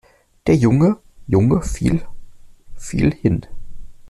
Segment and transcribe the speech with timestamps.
[0.47, 0.97] Der junge
[1.27, 2.01] Junge fiel
[2.75, 3.45] viel hin.